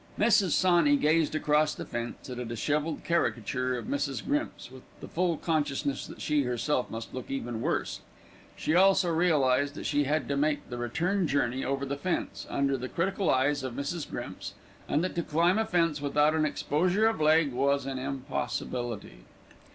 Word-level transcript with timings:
Mrs. 0.17 0.53
Sawney 0.53 0.97
gazed 0.97 1.35
across 1.35 1.75
the 1.75 1.85
fence 1.85 2.27
at 2.27 2.39
a 2.39 2.45
dishevelled 2.45 3.03
caricature 3.03 3.77
of 3.77 3.85
Mrs. 3.85 4.25
Grimps, 4.25 4.71
with 4.71 4.81
the 4.99 5.07
full 5.07 5.37
consciousness 5.37 6.07
that 6.07 6.21
she 6.21 6.41
herself 6.41 6.89
must 6.89 7.13
look 7.13 7.29
even 7.29 7.61
worse. 7.61 7.99
She 8.55 8.73
also 8.73 9.11
realised 9.11 9.75
that 9.75 9.85
she 9.85 10.05
had 10.05 10.27
to 10.29 10.35
make 10.35 10.67
the 10.71 10.79
return 10.79 11.27
journey 11.27 11.63
over 11.63 11.85
the 11.85 11.97
fence, 11.97 12.47
under 12.49 12.77
the 12.77 12.89
critical 12.89 13.29
eyes 13.29 13.61
of 13.61 13.75
Mrs. 13.75 14.09
Grimps, 14.09 14.55
and 14.89 15.03
that 15.03 15.13
to 15.13 15.21
climb 15.21 15.59
a 15.59 15.65
fence 15.67 16.01
without 16.01 16.33
an 16.33 16.45
exposure 16.45 17.05
of 17.05 17.21
leg 17.21 17.51
was 17.53 17.85
an 17.85 17.99
impossibility. 17.99 19.25